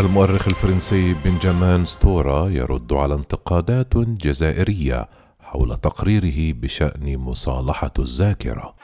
[0.00, 5.08] المؤرخ الفرنسي بنجامان ستورا يرد على انتقادات جزائرية
[5.40, 8.74] حول تقريره بشأن مصالحة الذاكرة.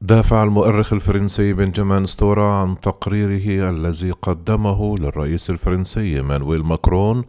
[0.00, 7.24] دافع المؤرخ الفرنسي بنجامين ستورا عن تقريره الذي قدمه للرئيس الفرنسي مانويل ماكرون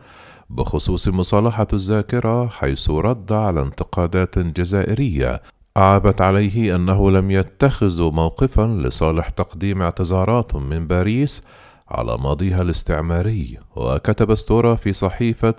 [0.54, 5.42] بخصوص مصالحة الذاكرة حيث رد على انتقادات جزائرية
[5.78, 11.44] أعابت عليه أنه لم يتخذ موقفا لصالح تقديم اعتذارات من باريس
[11.89, 13.58] على ماضيها الاستعماري.
[13.75, 15.56] وكتب ستورا في صحيفة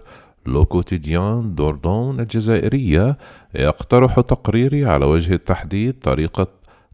[0.46, 3.18] لو كوتيديان دوردون الجزائرية
[3.54, 6.46] يقترح تقريري على وجه التحديد طريقة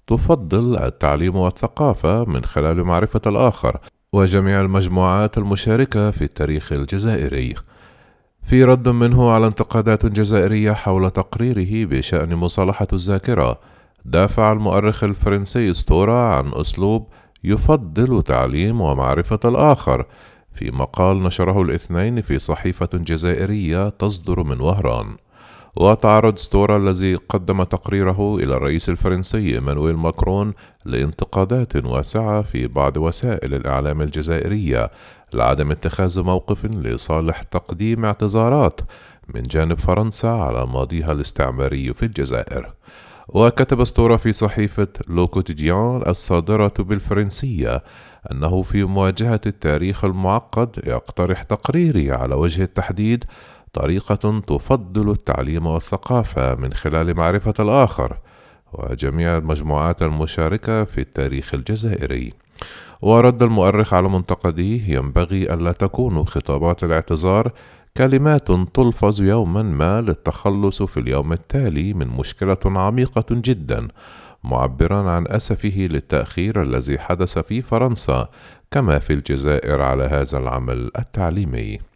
[0.07, 3.79] تفضل التعليم والثقافة من خلال معرفة الآخر
[4.13, 7.55] وجميع المجموعات المشاركة في التاريخ الجزائري.
[8.43, 13.61] في رد منه على انتقادات جزائرية حول تقريره بشأن مصالحة الذاكرة
[14.05, 17.07] دافع المؤرخ الفرنسي ستورا عن أسلوب
[17.45, 20.07] يفضل تعليم ومعرفة الآخر
[20.53, 25.17] في مقال نشره الاثنين في صحيفة جزائرية تصدر من وهران.
[25.77, 30.55] وتعرض ستورا الذي قدم تقريره إلى الرئيس الفرنسي إيمانويل ماكرون
[30.85, 34.91] لانتقادات واسعة في بعض وسائل الإعلام الجزائرية
[35.35, 38.81] لعدم اتخاذ موقف لصالح تقديم اعتذارات
[39.35, 42.73] من جانب فرنسا على ماضيها الاستعماري في الجزائر.
[43.29, 47.83] وكتب ستورا في صحيفة لو كوتيديان الصادرة بالفرنسية
[48.33, 53.25] أنه في مواجهة التاريخ المعقد يقترح تقريري على وجه التحديد
[53.73, 58.17] طريقة تفضل التعليم والثقافة من خلال معرفة الآخر
[58.73, 62.33] وجميع المجموعات المشاركة في التاريخ الجزائري.
[63.03, 67.53] ورد المؤرخ على منتقديه ينبغي ألا تكون خطابات الاعتذار
[67.97, 73.89] كلمات تلفظ يوما ما للتخلص في اليوم التالي من مشكلة عميقة جدا
[74.45, 78.29] معبرا عن أسفه للتأخير الذي حدث في فرنسا
[78.71, 81.90] كما في الجزائر على هذا العمل التعليمي.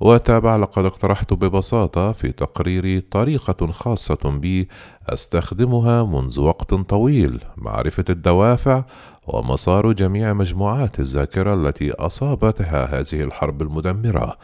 [0.00, 4.68] وتابع لقد اقترحت ببساطة في تقريري طريقة خاصة بي
[5.08, 8.84] أستخدمها منذ وقت طويل معرفة الدوافع
[9.26, 14.36] ومسار جميع مجموعات الذاكرة التي أصابتها هذه الحرب المدمرة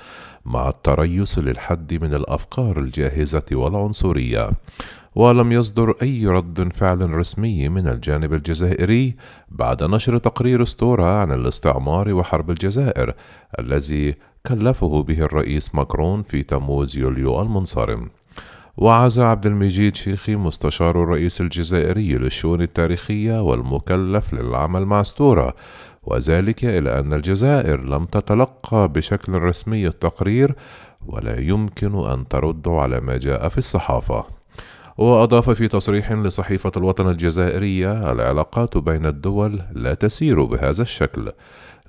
[0.44, 4.50] مع التريث للحد من الأفكار الجاهزة والعنصرية.
[5.15, 9.17] ولم يصدر أي رد فعل رسمي من الجانب الجزائري
[9.49, 13.15] بعد نشر تقرير ستورا عن الاستعمار وحرب الجزائر
[13.59, 14.15] الذي
[14.47, 18.09] كلفه به الرئيس ماكرون في تموز يوليو المنصرم.
[18.77, 25.55] وعزى عبد المجيد شيخي مستشار الرئيس الجزائري للشؤون التاريخية والمكلف للعمل مع ستورة
[26.03, 30.55] وذلك إلى أن الجزائر لم تتلقى بشكل رسمي التقرير
[31.06, 34.40] ولا يمكن أن ترد على ما جاء في الصحافة.
[34.99, 41.33] وأضاف في تصريح لصحيفة الوطن الجزائرية العلاقات بين الدول لا تسير بهذا الشكل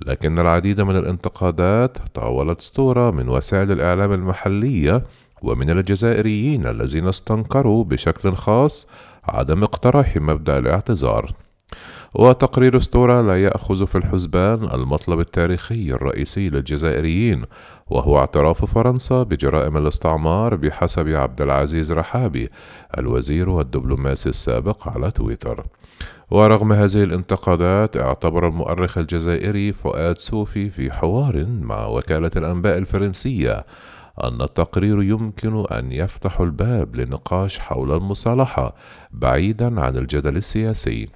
[0.06, 5.04] لكن العديد من الانتقادات طاولت ستورة من وسائل الإعلام المحلية
[5.42, 8.88] ومن الجزائريين الذين استنكروا بشكل خاص
[9.24, 11.32] عدم اقتراح مبدأ الاعتذار.
[12.14, 17.44] وتقرير ستورا لا يأخذ في الحسبان المطلب التاريخي الرئيسي للجزائريين
[17.90, 22.50] وهو اعتراف فرنسا بجرائم الاستعمار بحسب عبد العزيز رحابي
[22.98, 25.64] الوزير والدبلوماسي السابق على تويتر.
[26.30, 33.66] ورغم هذه الانتقادات اعتبر المؤرخ الجزائري فؤاد صوفي في حوار مع وكالة الأنباء الفرنسية
[34.24, 38.74] أن التقرير يمكن أن يفتح الباب لنقاش حول المصالحة
[39.12, 41.08] بعيدا عن الجدل السياسي.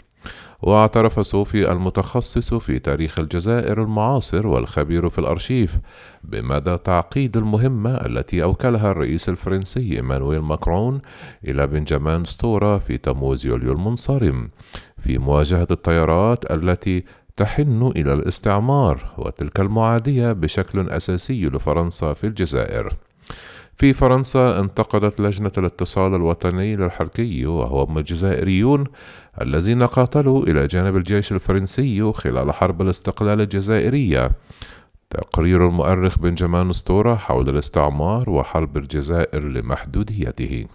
[0.63, 5.79] واعترف صوفي المتخصص في تاريخ الجزائر المعاصر والخبير في الأرشيف
[6.25, 11.01] بمدى تعقيد المهمة التي أوكلها الرئيس الفرنسي إيمانويل ماكرون
[11.45, 14.51] إلى بنجامان ستورا في تموز يوليو المنصرم
[14.99, 17.05] في مواجهة التيارات التي
[17.37, 22.93] تحن إلى الاستعمار وتلك المعادية بشكل أساسي لفرنسا في الجزائر.
[23.77, 28.85] في فرنسا انتقدت لجنة الاتصال الوطني للحركي وهو الجزائريون
[29.41, 34.31] الذين قاتلوا إلى جانب الجيش الفرنسي خلال حرب الاستقلال الجزائرية.
[35.11, 40.67] تقرير المؤرخ بنجمان ستورة حول الاستعمار وحرب الجزائر لمحدوديته.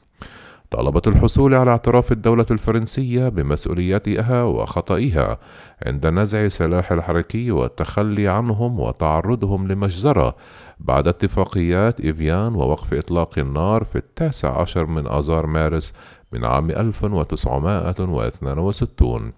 [0.72, 5.38] طلبت الحصول على اعتراف الدولة الفرنسية بمسؤوليتها وخطئها
[5.86, 10.36] عند نزع سلاح الحركي والتخلي عنهم وتعرضهم لمجزرة
[10.80, 15.94] بعد اتفاقيات إيفيان ووقف إطلاق النار في التاسع عشر من آذار مارس
[16.32, 19.34] من عام 1962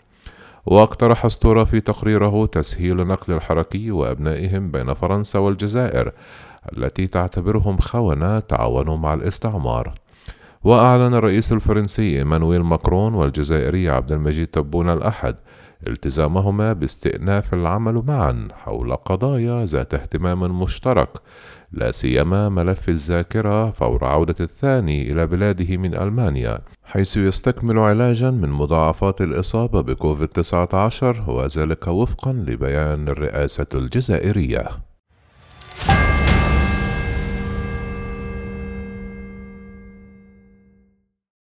[0.65, 6.11] واقترح ستورا في تقريره تسهيل نقل الحركي وأبنائهم بين فرنسا والجزائر
[6.77, 10.02] التي تعتبرهم خونة تعاونوا مع الاستعمار.
[10.63, 15.35] وأعلن الرئيس الفرنسي إيمانويل ماكرون والجزائري عبد المجيد تبون الأحد
[15.87, 21.09] التزامهما باستئناف العمل معا حول قضايا ذات اهتمام مشترك
[21.71, 28.49] لا سيما ملف الذاكرة فور عودة الثاني إلى بلاده من ألمانيا حيث يستكمل علاجا من
[28.49, 34.69] مضاعفات الإصابة بكوفيد 19 وذلك وفقا لبيان الرئاسة الجزائرية.